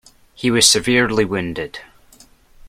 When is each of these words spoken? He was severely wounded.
He 0.33 0.49
was 0.49 0.67
severely 0.67 1.25
wounded. 1.25 1.81